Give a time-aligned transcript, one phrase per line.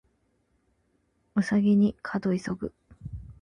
[1.35, 2.73] 兎に角急ぐ